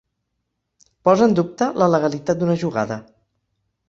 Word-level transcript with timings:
Posa 1.09 1.27
en 1.29 1.35
dubte 1.39 1.67
la 1.81 1.89
legalitat 1.97 2.39
d'una 2.39 2.57
jugada. 2.63 2.99